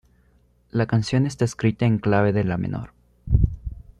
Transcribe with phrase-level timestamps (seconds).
[0.71, 2.91] La canción está escrita en clave de la menor.